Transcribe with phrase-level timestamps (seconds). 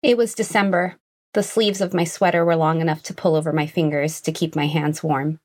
[0.00, 0.94] It was December.
[1.34, 4.54] The sleeves of my sweater were long enough to pull over my fingers to keep
[4.54, 5.40] my hands warm.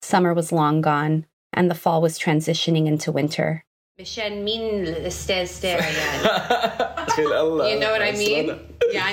[0.00, 3.62] Summer was long gone, and the fall was transitioning into winter.
[7.18, 8.58] you know what I mean?
[8.90, 9.04] Yeah,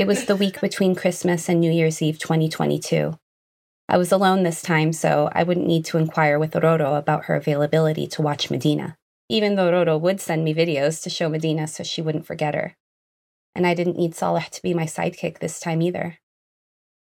[0.00, 3.16] it was the week between Christmas and New Year's Eve 2022.
[3.88, 7.36] I was alone this time, so I wouldn't need to inquire with Roro about her
[7.36, 8.96] availability to watch Medina,
[9.28, 12.74] even though Roro would send me videos to show Medina so she wouldn't forget her.
[13.58, 16.18] And I didn't need Saleh to be my sidekick this time either.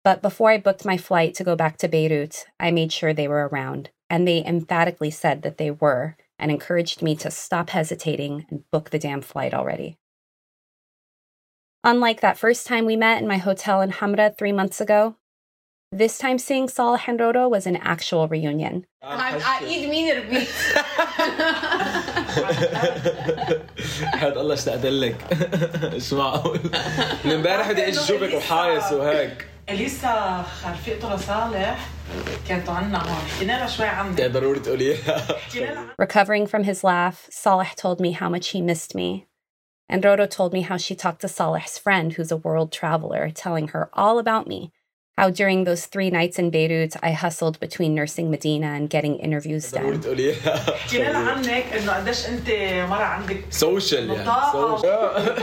[0.04, 3.28] But before I booked my flight to go back to Beirut, I made sure they
[3.28, 8.48] were around, and they emphatically said that they were and encouraged me to stop hesitating
[8.50, 10.00] and book the damn flight already.
[11.84, 15.16] Unlike that first time we met in my hotel in Hamra three months ago,
[15.92, 18.88] this time seeing Saleh and Roro was an actual reunion.
[19.04, 19.40] ع-
[23.97, 25.16] ايد مين ربيت هاد الله اشتقت لك
[25.95, 26.60] مش معقول
[27.24, 31.88] من امبارح بدي اشوفك وحايس وهيك اليسا خرفقته لصالح
[32.49, 36.85] كانت عنا هون حكينا لها شوي عنك يا ضروري تقوليها حكينا لها Recovering from his
[36.85, 39.27] laugh, Saleh told me how much he missed me.
[39.88, 43.68] And Roro told me how she talked to Saleh's friend, who's a world traveler, telling
[43.68, 44.73] her all about me.
[45.21, 49.71] How during those three nights in Beirut, I hustled between nursing Medina and getting interviews
[49.74, 50.01] ضروري done.
[50.01, 52.49] تقوليها حكينا لها عنك انه قديش انت
[52.91, 54.52] مره عندك سوشيال يعني بطاقة.
[54.77, 55.37] سوشيال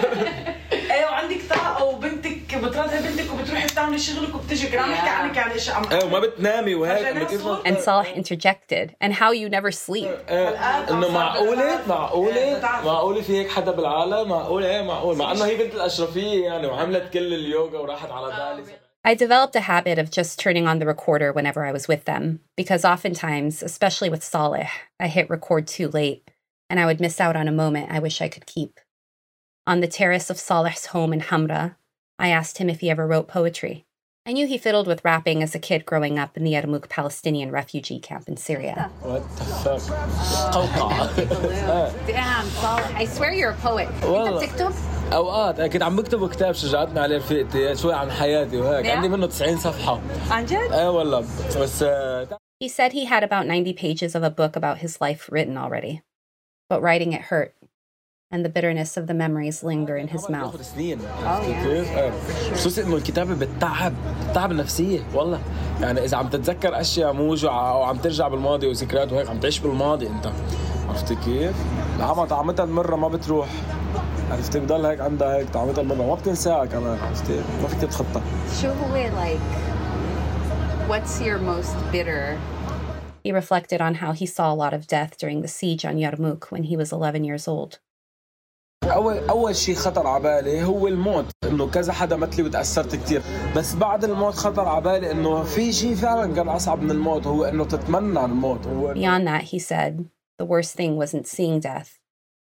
[0.91, 5.09] ايه وعندك طاقه وبنتك بترضها بنتك وبتروحي بتعملي شغلك وبتجي كنا عم نحكي Yeah.
[5.11, 9.13] عنك يعني اشياء عم ايه وما بتنامي وهيك إنه كيف ما- And Saleh interjected, and
[9.13, 10.07] how you never sleep.
[10.29, 12.85] إيه، الآن انه عم معقولة صار معقولة إيه، بتعرف.
[12.85, 17.13] معقولة في هيك حدا بالعالم معقولة ايه معقول مع انه هي بنت الاشرفية يعني وعملت
[17.13, 18.63] كل اليوغا وراحت على بالي
[19.06, 22.40] I developed a habit of just turning on the recorder whenever I was with them,
[22.56, 26.30] because oftentimes, especially with Saleh, I hit record too late
[26.70, 28.80] and I would miss out on a moment I wish I could keep.
[29.66, 31.76] On the terrace of Saleh's home in Hamra,
[32.18, 33.84] I asked him if he ever wrote poetry.
[34.24, 37.50] I knew he fiddled with rapping as a kid growing up in the Yarmouk Palestinian
[37.50, 38.90] refugee camp in Syria.
[39.02, 39.82] What the fuck?
[40.56, 43.90] Oh, Damn, Saleh, I swear you're a poet.
[44.00, 44.40] Well,
[45.14, 48.90] أوقات كنت عم بكتب كتاب شجعتني عليه رفيقتي شوي عن حياتي وهيك Yeah.
[48.90, 51.20] عندي منه 90 صفحة عن جد؟ إيه والله
[51.60, 52.26] بس آه،
[52.64, 56.00] He said he had about 90 pages of a book about his life written already.
[56.70, 57.50] But writing it hurt,
[58.32, 60.50] and the bitterness of the memories linger in his mouth.
[60.52, 62.12] بياخد سنين عرفتي كيف؟ إيه.
[62.54, 63.92] خصوصي إنه الكتابة بتتعب
[64.28, 65.40] بتتعب النفسية والله
[65.80, 70.06] يعني إذا عم تتذكر أشياء موجعة أو عم ترجع بالماضي وذكريات وهيك عم تعيش بالماضي
[70.06, 70.30] أنت
[70.88, 71.56] عرفتي كيف؟
[71.98, 73.48] العمى طعمتها المرة ما بتروح
[74.31, 78.21] عرفتي بضل هيك عندها هيك طعمتها المرة ما بتنساها كمان عرفتي ما فيك تتخطى
[78.61, 79.69] شو هو like
[80.89, 82.37] what's your most bitter
[83.25, 86.51] He reflected on how he saw a lot of death during the siege on Yarmouk
[86.51, 87.79] when he was 11 years old.
[88.83, 93.21] اول اول شيء خطر على بالي هو الموت انه كذا حدا مثلي وتاثرت كثير
[93.55, 97.43] بس بعد الموت خطر على بالي انه في شيء فعلا كان اصعب من الموت هو
[97.43, 100.05] انه تتمنى الموت هو Beyond that, he said,
[100.41, 101.99] the worst thing wasn't seeing death,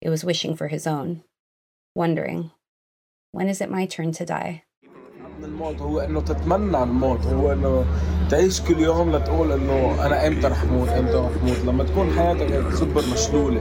[0.01, 1.21] it was wishing for his own,
[1.99, 2.51] wondering,
[3.33, 4.63] when is it my turn to die?
[5.39, 7.85] من الموت هو انه تتمنى الموت هو انه
[8.31, 12.53] تعيش كل يوم لتقول انه انا امتى رح موت امتى رح موت لما تكون حياتك
[12.53, 13.61] هيك سوبر مشلوله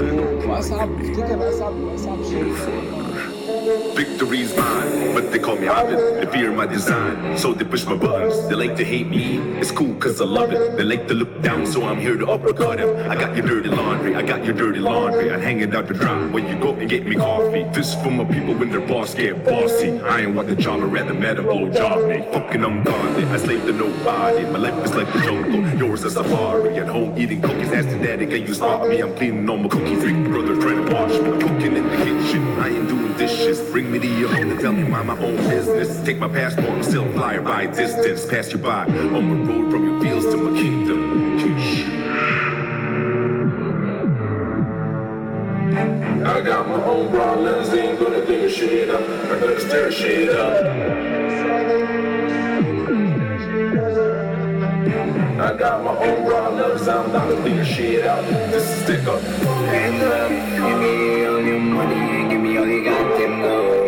[0.00, 2.52] و- واصعب بفتكر اصعب اصعب شيء
[3.65, 6.21] Victory's mine, but they call me Abid.
[6.21, 8.47] They fear my design, so they push my buttons.
[8.47, 10.77] They like to hate me, it's cool cause I love it.
[10.77, 12.95] They like to look down, so I'm here to uppercut him.
[13.09, 15.31] I got your dirty laundry, I got your dirty laundry.
[15.33, 17.63] I hang it out to dry when you go and get me coffee.
[17.73, 19.99] This for my people when their boss get bossy.
[20.01, 22.23] I ain't want the job, I'd rather meta blow job me.
[22.33, 24.43] Fucking I'm gone, I slave to nobody.
[24.45, 26.77] My life is like the jungle, yours a safari.
[26.77, 28.99] At home eating cookies, asking daddy, can you spot me?
[29.01, 31.31] I'm cleaning all my cookie freak brother trying to wash me.
[31.41, 33.54] Cooking in the kitchen, I ain't doing dishes.
[33.71, 36.03] Bring me to your home and tell me mind my own business.
[36.03, 38.25] Take my passport, I'm still flyer by distance.
[38.25, 41.35] Pass you by on the road from your fields to my kingdom.
[46.25, 49.01] I got my own problems, ain't gonna figure shit up.
[49.01, 50.65] I'm gonna stir shit up.
[55.39, 58.23] I got my own problems, I'm not gonna figure shit out.
[58.51, 59.21] This is stick up.
[59.21, 62.94] Hands up, give me all your money give me all you got
[63.45, 63.85] them.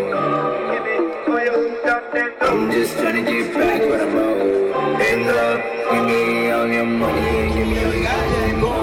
[2.42, 5.02] I'm just trying to get back what I'm owed.
[5.02, 5.60] Hands up,
[5.92, 8.74] give me all your money and give me all you got them go.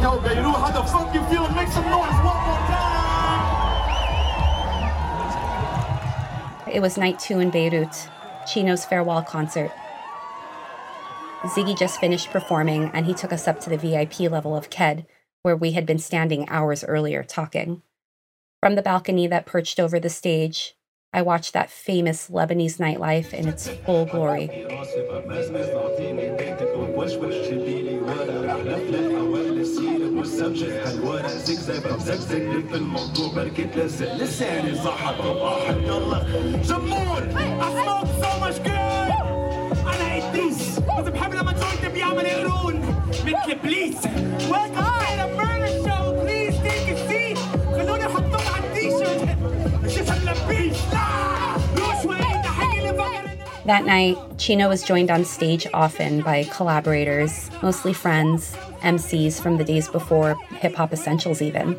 [0.00, 1.54] Yo, Beirut, how the fuck you feeling?
[1.54, 3.10] Make some noise one more time.
[6.72, 8.08] It was night two in Beirut,
[8.46, 9.70] Chyno's farewell concert.
[11.42, 15.06] Ziggy just finished performing and he took us up to the VIP level of KED,
[15.42, 17.82] where we had been standing hours earlier talking.
[18.60, 20.76] From the balcony that perched over the stage,
[21.14, 24.48] I watched that famous Lebanese nightlife in its full glory.
[53.66, 59.64] That night, Chyno was joined on stage often by collaborators, mostly friends, MCs from the
[59.64, 61.76] days before Hip Hop Essentials, even.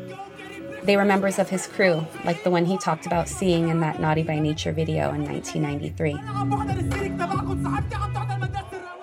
[0.84, 4.00] They were members of his crew, like the one he talked about seeing in that
[4.00, 8.21] Naughty by Nature video in 1993.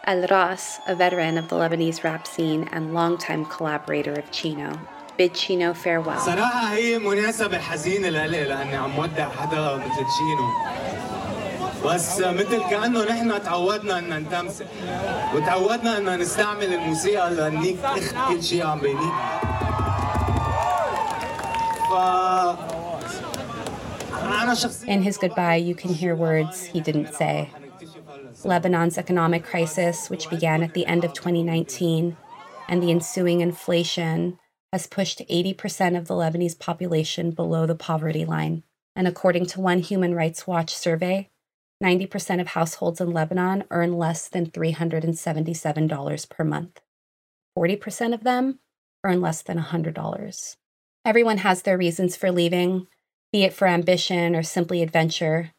[0.06, 4.80] El Rass, a veteran of the Lebanese rap scene and longtime collaborator of Chyno,
[5.18, 6.20] bid Chyno farewell.
[6.20, 10.50] صراحة هي مناسبة حزينة لإلي لأني عم ودع حدا مثل تشينو
[11.86, 14.64] بس مثل كأنه نحن تعودنا إن نتمس
[15.36, 19.14] وتعودنا إن نستعمل الموسيقى لأنيك تخت كل شيء عم بينيك
[21.90, 21.94] ف...
[24.88, 27.50] In his goodbye, you can hear words he didn't say.
[28.44, 32.16] Lebanon's economic crisis, which began at the end of 2019,
[32.68, 34.40] and the ensuing inflation
[34.72, 38.64] has pushed 80% of the Lebanese population below the poverty line.
[38.96, 41.30] And according to one Human Rights Watch survey,
[41.84, 46.82] 90% of households in Lebanon earn less than $377 per month.
[47.58, 48.60] 40% of them
[49.04, 50.58] earn less than $100.
[51.06, 52.88] Everyone has their reasons for leaving,
[53.32, 55.52] be it for ambition or simply adventure.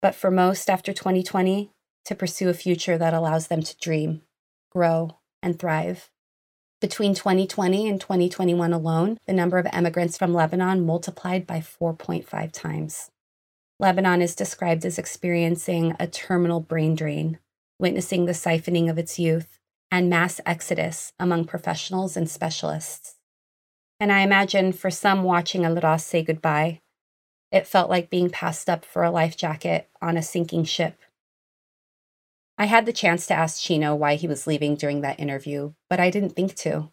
[0.00, 1.72] But for most after 2020,
[2.06, 4.22] to pursue a future that allows them to dream,
[4.70, 6.10] grow, and thrive.
[6.80, 13.10] Between 2020 and 2021 alone, the number of emigrants from Lebanon multiplied by 4.5 times.
[13.78, 17.38] Lebanon is described as experiencing a terminal brain drain,
[17.78, 19.58] witnessing the siphoning of its youth,
[19.90, 23.16] and mass exodus among professionals and specialists.
[23.98, 26.80] And I imagine for some watching El Rass say goodbye,
[27.50, 30.98] it felt like being passed up for a life jacket on a sinking ship.
[32.58, 36.00] I had the chance to ask Chyno why he was leaving during that interview, but
[36.00, 36.90] I didn't think to.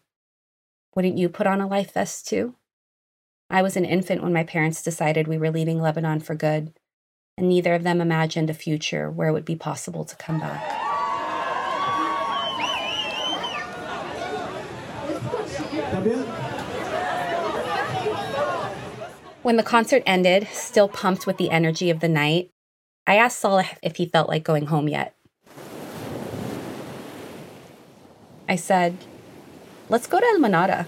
[0.94, 2.56] Wouldn't you put on a life vest too?
[3.48, 6.74] I was an infant when my parents decided we were leaving Lebanon for good,
[7.38, 10.62] and neither of them imagined a future where it would be possible to come back.
[19.42, 22.50] When the concert ended, still pumped with the energy of the night,
[23.06, 25.14] I asked Saleh if he felt like going home yet.
[28.48, 28.96] I said,
[29.88, 30.86] Let's go to El Manara.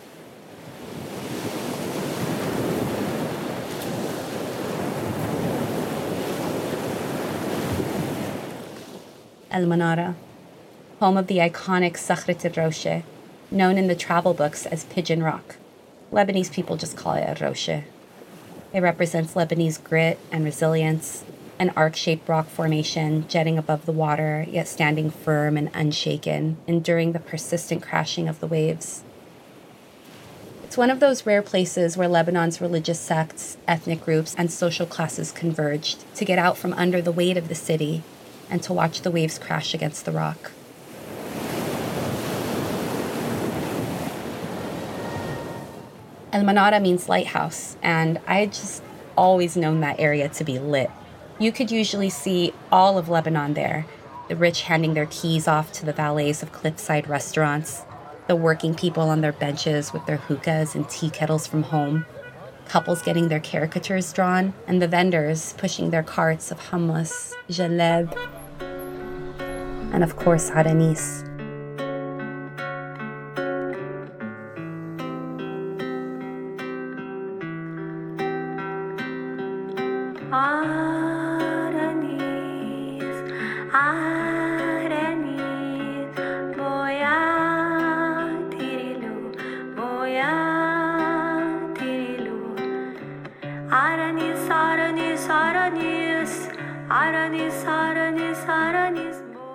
[9.50, 10.16] El Manara,
[11.00, 13.02] home of the iconic Sakhret al
[13.50, 15.56] known in the travel books as Pigeon Rock.
[16.12, 17.84] Lebanese people just call it Raouche.
[18.74, 21.24] It represents Lebanese grit and resilience,
[21.58, 27.12] an arc shaped rock formation jetting above the water, yet standing firm and unshaken, enduring
[27.12, 29.02] the persistent crashing of the waves.
[30.64, 35.32] It's one of those rare places where Lebanon's religious sects, ethnic groups, and social classes
[35.32, 38.02] converged to get out from under the weight of the city
[38.50, 40.52] and to watch the waves crash against the rock.
[46.32, 48.82] El Manara means lighthouse, and I had just
[49.16, 50.90] always known that area to be lit.
[51.38, 53.86] You could usually see all of Lebanon there.
[54.28, 57.84] The rich handing their keys off to the valets of cliffside restaurants,
[58.26, 62.06] the working people on their benches with their hookahs and tea kettles from home,
[62.66, 68.16] couples getting their caricatures drawn, and the vendors pushing their carts of hummus, jaleb,
[69.92, 71.25] and of course, haranis.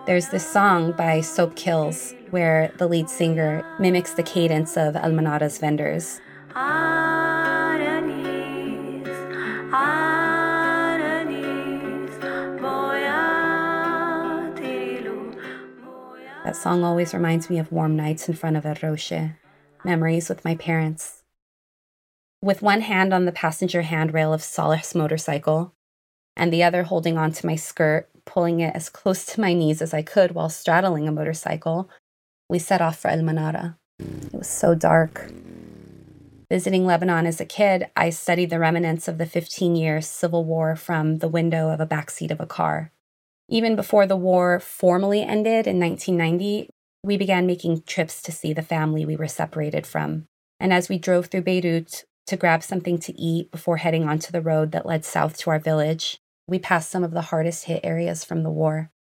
[0.06, 5.12] There's this song by Soap Kills where the lead singer mimics the cadence of Al
[5.12, 6.20] Manara's vendors.
[16.44, 19.36] That song always reminds me of warm nights in front of a Raouche,
[19.86, 21.24] memories with my parents.
[22.42, 25.74] With one hand on the passenger handrail of Saleh's motorcycle,
[26.36, 29.94] and the other holding onto my skirt, pulling it as close to my knees as
[29.94, 31.90] I could while straddling a motorcycle,
[32.50, 33.78] we set off for El Manara.
[34.00, 35.32] It was so dark.
[36.50, 40.76] Visiting Lebanon as a kid, I studied the remnants of the 15 year civil war
[40.76, 42.92] from the window of a backseat of a car.
[43.48, 46.70] Even before the war formally ended in 1990,
[47.04, 50.26] we began making trips to see the family we were separated from.
[50.60, 54.42] And as we drove through Beirut to grab something to eat before heading onto the
[54.42, 58.24] road that led south to our village, we passed some of the hardest hit areas
[58.24, 58.92] from the war.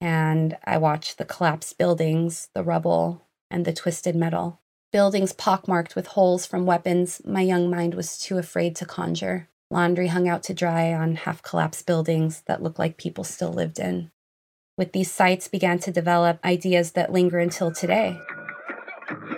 [0.00, 4.60] And I watched the collapsed buildings, the rubble, and the twisted metal.
[4.92, 9.48] Buildings pockmarked with holes from weapons my young mind was too afraid to conjure.
[9.70, 13.78] Laundry hung out to dry on half collapsed buildings that looked like people still lived
[13.78, 14.10] in.
[14.76, 18.18] With these sites began to develop ideas that linger until today.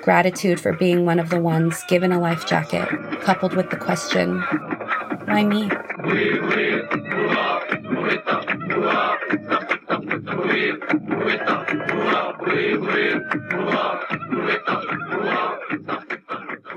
[0.03, 2.89] Gratitude for being one of the ones given a life jacket,
[3.23, 4.41] coupled with the question,
[5.27, 5.71] why me?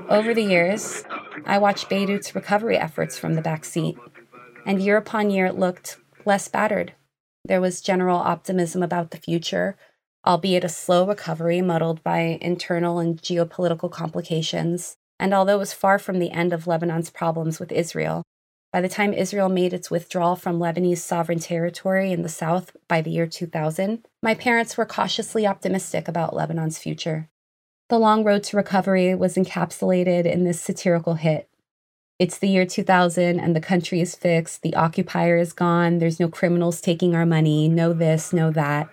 [0.08, 1.04] Over the years,
[1.46, 3.96] I watched Beirut's recovery efforts from the back seat,
[4.66, 6.94] and year upon year it looked less battered.
[7.44, 9.76] There was general optimism about the future,
[10.26, 14.96] albeit a slow recovery muddled by internal and geopolitical complications.
[15.18, 18.22] And although it was far from the end of Lebanon's problems with Israel,
[18.72, 23.00] by the time Israel made its withdrawal from Lebanese sovereign territory in the south by
[23.00, 27.28] the year 2000, my parents were cautiously optimistic about Lebanon's future.
[27.88, 31.48] The long road to recovery was encapsulated in this satirical hit.
[32.20, 36.28] It's the year 2000 and the country is fixed, the occupier is gone, there's no
[36.28, 38.88] criminals taking our money, no this, no that.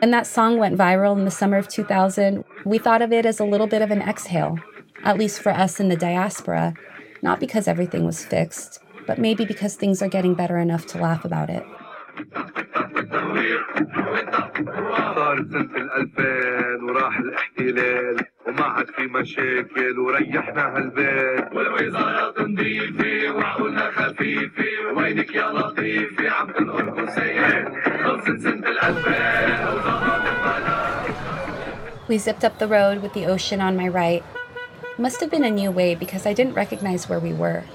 [0.00, 3.38] When that song went viral in the summer of 2000, we thought of it as
[3.38, 4.58] a little bit of an exhale,
[5.04, 6.74] at least for us in the diaspora,
[7.22, 11.24] not because everything was fixed, but maybe because things are getting better enough to laugh
[11.24, 11.64] about it.
[15.14, 18.16] صارت سنة الألفين وراح الاحتلال
[18.46, 24.64] وما عاد في مشاكل وريحنا هالبيت والوزارة نظيفة وعقولنا خفيفة
[24.96, 27.08] وينك يا لطيفة عم تنقل
[28.04, 29.55] خلصت سنة الألفين
[32.07, 34.23] we zipped up the road with the ocean on my right.
[34.97, 37.65] Must have been a new way because I didn't recognize where we were.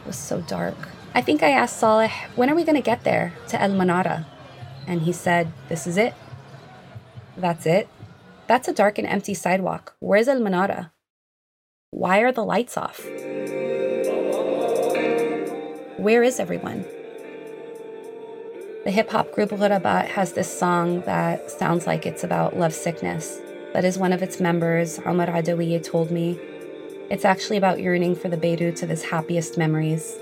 [0.00, 0.74] It was so dark.
[1.14, 4.26] I think I asked Saleh, when are we going to get there to El Manara?
[4.86, 6.14] And he said, This is it.
[7.36, 7.88] That's it.
[8.46, 9.94] That's a dark and empty sidewalk.
[10.00, 10.92] Where's El Manara?
[11.90, 13.04] Why are the lights off?
[15.98, 16.86] Where is everyone?
[18.84, 23.40] The hip hop group Ghurabat has this song that sounds like it's about love sickness.
[23.72, 26.38] That is one of its members, Omar Adawiya, told me.
[27.10, 30.16] It's actually about yearning for the Beirut of his happiest memories.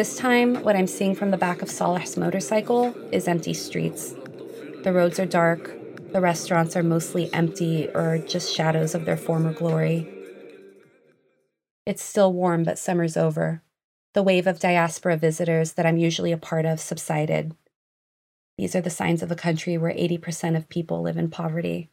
[0.00, 4.14] This time, what I'm seeing from the back of Saleh's motorcycle is empty streets.
[4.82, 5.76] The roads are dark,
[6.14, 10.08] the restaurants are mostly empty or just shadows of their former glory.
[11.84, 13.62] It's still warm, but summer's over.
[14.14, 17.54] The wave of diaspora visitors that I'm usually a part of subsided.
[18.56, 21.90] These are the signs of a country where 80% of people live in poverty,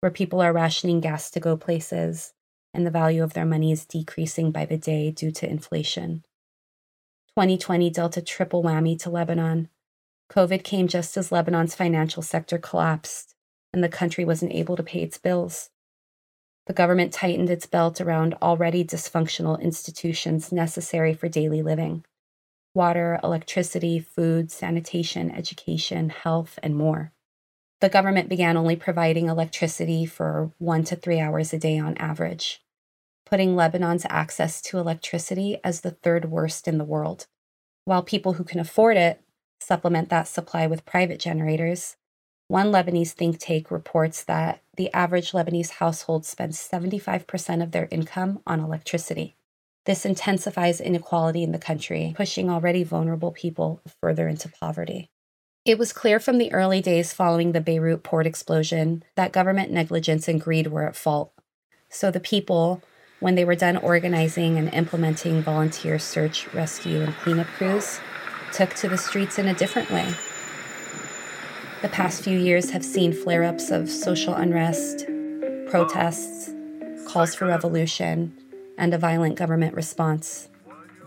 [0.00, 2.32] where people are rationing gas to go places,
[2.74, 6.24] and the value of their money is decreasing by the day due to inflation.
[7.36, 9.68] 2020 dealt a triple whammy to Lebanon.
[10.30, 13.34] COVID came just as Lebanon's financial sector collapsed,
[13.72, 15.70] and the country wasn't able to pay its bills.
[16.66, 22.04] The government tightened its belt around already dysfunctional institutions necessary for daily living
[22.72, 27.12] water, electricity, food, sanitation, education, health, and more.
[27.80, 32.63] The government began only providing electricity for one to three hours a day on average
[33.24, 37.26] putting Lebanon's access to electricity as the third worst in the world.
[37.84, 39.20] While people who can afford it
[39.60, 41.96] supplement that supply with private generators,
[42.48, 48.40] one Lebanese think tank reports that the average Lebanese household spends 75% of their income
[48.46, 49.36] on electricity.
[49.86, 55.10] This intensifies inequality in the country, pushing already vulnerable people further into poverty.
[55.64, 60.28] It was clear from the early days following the Beirut port explosion that government negligence
[60.28, 61.32] and greed were at fault.
[61.88, 62.82] So the people,
[63.24, 67.98] when they were done organizing and implementing volunteer search, rescue, and cleanup crews,
[68.52, 70.06] took to the streets in a different way.
[71.80, 75.06] The past few years have seen flare ups of social unrest,
[75.70, 76.50] protests,
[77.08, 78.36] calls for revolution,
[78.76, 80.50] and a violent government response.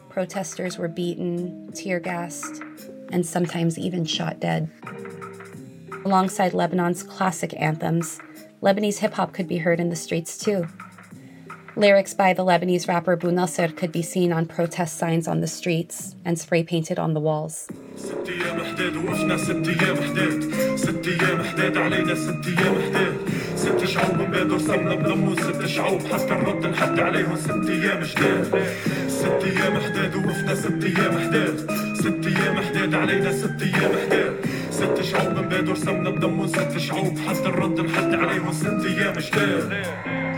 [0.09, 2.63] Protesters were beaten, tear gassed,
[3.12, 4.71] and sometimes even shot dead.
[6.03, 8.19] Alongside Lebanon's classic anthems,
[8.63, 10.67] Lebanese hip hop could be heard in the streets too.
[11.76, 15.46] Lyrics by the Lebanese rapper Bou Nasser could be seen on protest signs on the
[15.46, 17.68] streets and spray painted on the walls.
[17.96, 20.40] ست ايام حداد وقفنا ست ايام حداد
[20.76, 23.16] ست ايام حداد علينا ست ايام حداد
[23.56, 28.44] ست شعوب مبادوا رسمنا بدمهم ست شعوب حتى نرد نحد عليهم ست ايام جداد
[29.08, 31.56] ست ايام حداد وقفنا ست ايام حداد
[31.94, 34.36] ست ايام حداد علينا ست ايام حداد
[34.76, 39.72] ست شعوب مبادوا رسمنا بدمهم ست شعوب حتى نرد نحد عليهم ست ايام جداد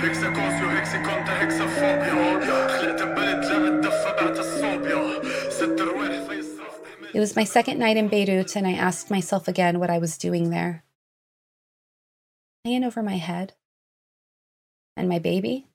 [0.03, 6.39] هيكسا كونسيو هيكسي كونتا هيكسا فوبيا خلقت ببلد لا اتدفى بعت الصوبيا ست رواح في
[6.39, 6.75] الصرف
[7.15, 10.19] It was my second night in Beirut, and I asked myself again what I was
[10.19, 10.83] doing there.
[12.65, 13.53] Laying over my head.
[14.97, 15.67] And my baby?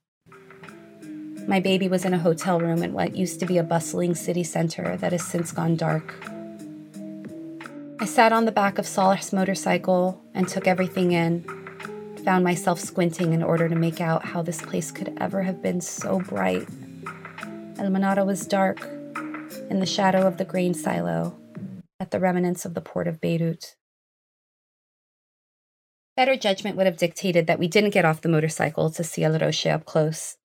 [1.47, 4.43] My baby was in a hotel room in what used to be a bustling city
[4.43, 6.07] center that has since gone dark.
[8.00, 11.44] I sat on the back of Saleh's motorcycle and took everything in,
[12.24, 15.80] found myself squinting in order to make out how this place could ever have been
[15.80, 16.66] so bright.
[17.78, 18.82] El Manara was dark,
[19.70, 21.38] in the shadow of the grain silo,
[22.00, 23.76] at the remnants of the port of Beirut.
[26.16, 29.38] Better judgment would have dictated that we didn't get off the motorcycle to see El
[29.38, 30.36] Raouche up close.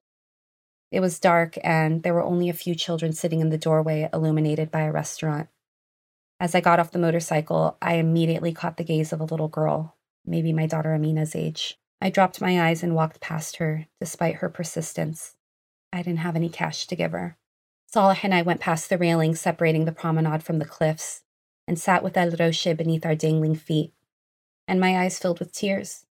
[0.92, 4.70] It was dark, and there were only a few children sitting in the doorway illuminated
[4.70, 5.48] by a restaurant.
[6.40, 9.98] As I got off the motorcycle, I immediately caught the gaze of a little girl,
[10.24, 11.78] maybe my daughter Amina's age.
[12.00, 15.34] I dropped my eyes and walked past her, despite her persistence.
[15.92, 17.36] I didn't have any cash to give her.
[17.88, 21.24] Saleh and I went past the railing separating the promenade from the cliffs
[21.68, 23.92] and sat with El Raouche beneath our dangling feet,
[24.66, 26.06] and my eyes filled with tears.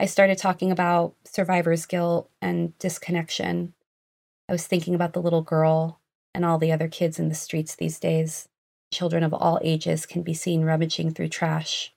[0.00, 3.74] I started talking about survivor's guilt and disconnection.
[4.48, 6.00] I was thinking about the little girl
[6.34, 8.48] and all the other kids in the streets these days.
[8.92, 11.94] Children of all ages can be seen rummaging through trash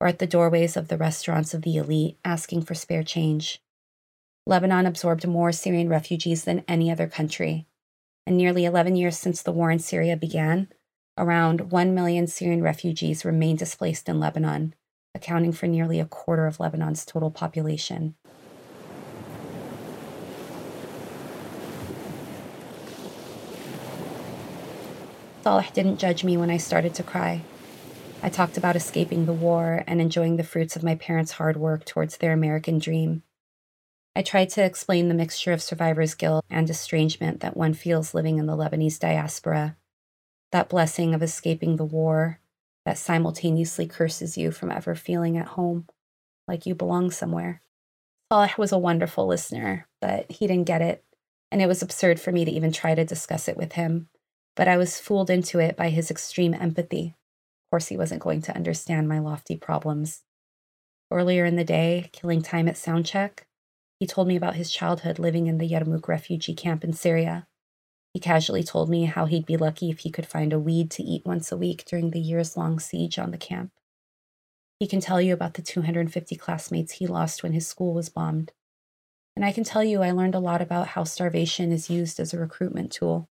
[0.00, 3.62] or at the doorways of the restaurants of the elite asking for spare change.
[4.46, 7.66] Lebanon absorbed more Syrian refugees than any other country.
[8.26, 10.68] And nearly 11 years since the war in Syria began,
[11.18, 14.74] around 1 million Syrian refugees remain displaced in Lebanon,
[15.14, 18.14] accounting for nearly a quarter of Lebanon's total population.
[25.50, 27.42] Saleh didn't judge me when I started to cry.
[28.22, 31.84] I talked about escaping the war and enjoying the fruits of my parents' hard work
[31.84, 33.24] towards their American dream.
[34.14, 38.38] I tried to explain the mixture of survivor's guilt and estrangement that one feels living
[38.38, 39.76] in the Lebanese diaspora,
[40.52, 42.38] that blessing of escaping the war
[42.86, 45.88] that simultaneously curses you from ever feeling at home,
[46.46, 47.60] like you belong somewhere.
[48.32, 51.04] Saleh was a wonderful listener, but he didn't get it,
[51.50, 54.06] and it was absurd for me to even try to discuss it with him.
[54.60, 57.14] But I was fooled into it by his extreme empathy.
[57.64, 60.20] Of course, he wasn't going to understand my lofty problems.
[61.10, 63.44] Earlier in the day, killing time at soundcheck,
[63.98, 67.46] he told me about his childhood living in the Yarmouk refugee camp in Syria.
[68.12, 71.02] He casually told me how he'd be lucky if he could find a weed to
[71.02, 73.72] eat once a week during the years long siege on the camp.
[74.78, 78.52] He can tell you about the 250 classmates he lost when his school was bombed.
[79.34, 82.34] And I can tell you I learned a lot about how starvation is used as
[82.34, 83.29] a recruitment tool.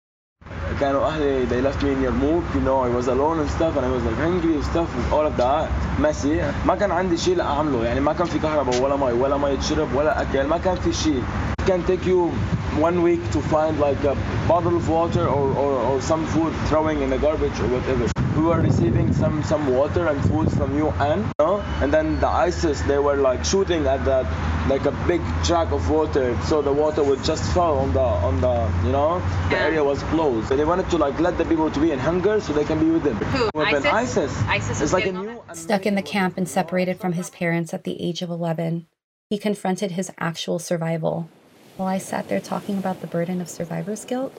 [0.80, 3.86] كانوا أهلي they left me in Yarmouk you know I was alone and stuff and
[3.86, 7.36] I was like hungry and stuff and all of that messy ما كان عندي شيء
[7.36, 10.74] لاعمله يعني ما كان في كهرباء ولا مي ولا مي تشرب ولا اكل ما كان
[10.76, 11.22] في شيء
[11.66, 12.30] can take you
[12.76, 14.14] one week to find like a
[14.48, 18.10] bottle of water or, or, or some food throwing in the garbage or whatever.
[18.36, 21.60] We were receiving some some water and food from UN you know?
[21.82, 24.26] and then the ISIS they were like shooting at that
[24.68, 26.36] like a big track of water.
[26.44, 29.20] So the water would just fall on the on the you know
[29.50, 30.48] the area was closed.
[30.48, 32.80] So they wanted to like let the people to be in hunger so they can
[32.80, 33.16] be with them.
[33.16, 33.60] Who?
[33.60, 33.84] ISIS?
[33.84, 34.42] ISIS.
[34.48, 37.74] ISIS it's is like a new Stuck in the camp and separated from his parents
[37.74, 38.86] at the age of 11,
[39.28, 41.28] he confronted his actual survival
[41.76, 44.32] while I sat there talking about the burden of survivor's guilt?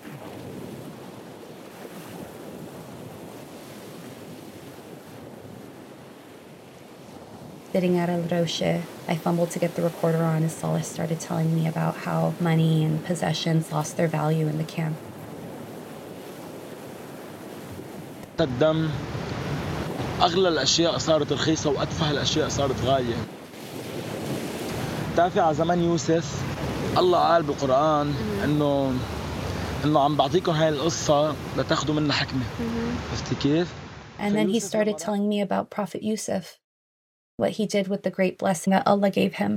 [7.71, 11.55] Sitting at El Raouche, I fumbled to get the recorder on as Solis started telling
[11.55, 14.95] me about how money and possessions lost their value in the camp.
[18.39, 18.89] الدم
[20.21, 21.31] أغلى الأشياء صارت
[22.11, 22.81] الأشياء صارت
[25.83, 26.52] يوسف
[26.98, 28.92] الله قال بالقران انه
[29.84, 32.42] انه عم بعطيكم هاي القصه لتاخذوا منها حكمه
[33.10, 33.68] عرفتي كيف؟
[34.20, 36.44] And then he started telling me about Prophet Yusuf,
[37.42, 39.52] what he did with the great blessing that Allah gave him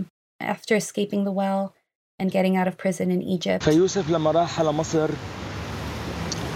[0.53, 1.63] after escaping the well
[2.19, 3.63] and getting out of prison in Egypt.
[3.63, 5.09] فيوسف لما راح على مصر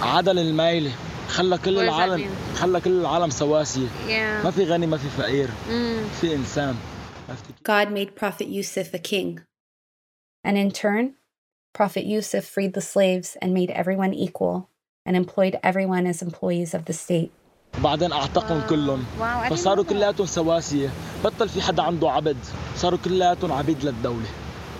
[0.01, 0.91] عدل المايله
[1.29, 2.57] خلى كل What does that العالم mean?
[2.57, 4.45] خلى كل العالم سواسيه Yeah.
[4.45, 6.15] ما في غني ما في فقير Mm.
[6.21, 6.75] في انسان
[7.29, 9.39] عرفتي God made Prophet Yusuf a king.
[10.43, 11.15] And in turn,
[11.73, 14.69] Prophet Yusuf freed the slaves and made everyone equal
[15.05, 17.31] and employed everyone as employees of the state.
[17.83, 19.93] بعدين اعتقهم كلهم Wow, I didn't فصاروا know that.
[19.93, 20.89] كلياتهم سواسيه
[21.23, 22.37] بطل في حدا عنده عبد
[22.75, 24.27] صاروا كلياتهم عبيد للدوله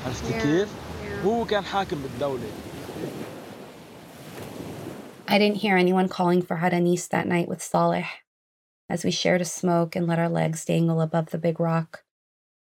[0.06, 0.70] عرفتي Yeah, كيف؟
[1.26, 2.48] هو كان حاكم بالدوله
[5.28, 8.06] I didn't hear anyone calling for Hadanis that night with Saleh.
[8.90, 12.04] As we shared a smoke and let our legs dangle above the big rock,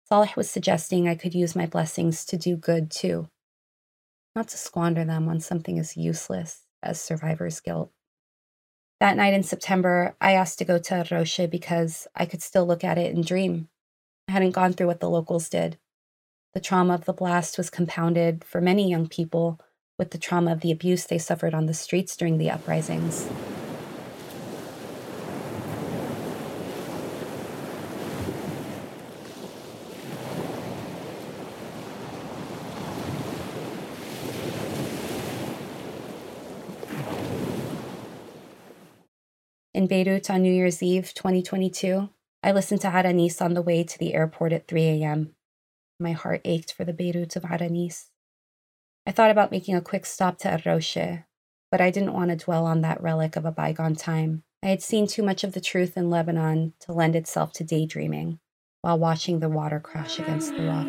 [0.06, 3.30] Saleh was suggesting I could use my blessings to do good too,
[4.36, 7.92] not to squander them on something as useless as survivor's guilt.
[9.00, 12.84] That night in September, I asked to go to Raouche because I could still look
[12.84, 13.70] at it and dream.
[14.28, 15.78] I hadn't gone through what the locals did.
[16.54, 19.60] The trauma of the blast was compounded for many young people
[19.98, 23.28] with the trauma of the abuse they suffered on the streets during the uprisings.
[39.84, 42.08] In Beirut on New Year's Eve 2022,
[42.41, 45.36] I listened to Aranis on the way to the airport at 3 a.m.
[46.00, 48.06] My heart ached for the Beirut of Aranis.
[49.06, 51.26] I thought about making a quick stop to Arroche,
[51.69, 54.43] but I didn't want to dwell on that relic of a bygone time.
[54.63, 58.39] I had seen too much of the truth in Lebanon to lend itself to daydreaming
[58.84, 60.88] while watching the water crash against the rock.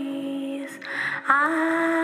[1.28, 2.03] Arenit,